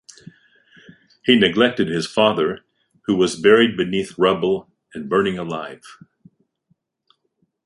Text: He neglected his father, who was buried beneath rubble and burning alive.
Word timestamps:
He 1.23 1.37
neglected 1.37 1.87
his 1.87 2.07
father, 2.07 2.61
who 3.05 3.15
was 3.15 3.39
buried 3.39 3.77
beneath 3.77 4.17
rubble 4.17 4.67
and 4.95 5.07
burning 5.07 5.37
alive. 5.37 5.83